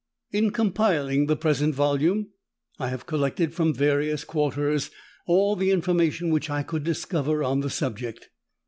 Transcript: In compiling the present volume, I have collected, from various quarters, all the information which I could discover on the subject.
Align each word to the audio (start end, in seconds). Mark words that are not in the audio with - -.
In 0.31 0.49
compiling 0.49 1.27
the 1.27 1.35
present 1.35 1.75
volume, 1.75 2.29
I 2.79 2.87
have 2.89 3.05
collected, 3.05 3.53
from 3.53 3.71
various 3.71 4.23
quarters, 4.23 4.89
all 5.27 5.55
the 5.55 5.69
information 5.69 6.31
which 6.31 6.49
I 6.49 6.63
could 6.63 6.83
discover 6.83 7.43
on 7.43 7.59
the 7.59 7.69
subject. 7.69 8.29